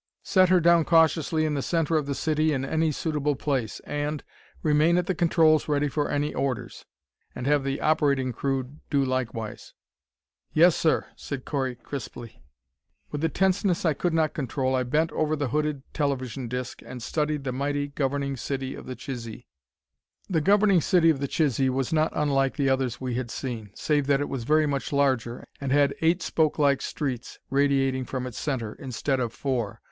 [0.23, 3.79] Set her down cautiously in the center of the city in any suitable place.
[3.81, 4.23] And
[4.63, 6.85] remain at the controls ready for any orders,
[7.35, 9.75] and have the operating room crew do likewise."
[10.53, 12.41] "Yes, sir," said Correy crisply.
[13.11, 17.03] With a tenseness I could not control, I bent over the hooded television disc and
[17.03, 19.45] studied the mighty governing city of the Chisee.
[20.27, 24.07] The governing city of the Chisee was not unlike the others we had seen, save
[24.07, 28.39] that it was very much larger, and had eight spoke like streets radiating from its
[28.39, 29.79] center, instead of four.